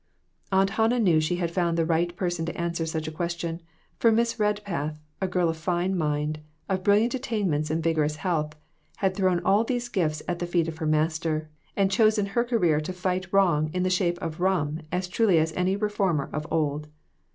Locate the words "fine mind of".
5.57-6.81